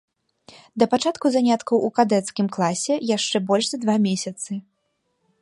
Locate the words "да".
0.83-0.87